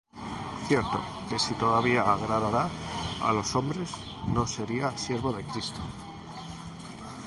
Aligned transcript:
Cierto, 0.67 0.99
que 1.29 1.37
si 1.45 1.53
todavía 1.63 2.01
agradara 2.13 2.63
á 3.27 3.29
los 3.37 3.49
hombres, 3.59 3.89
no 4.35 4.43
sería 4.55 4.87
siervo 5.05 5.29
de 5.37 5.43
Cristo. 5.51 5.81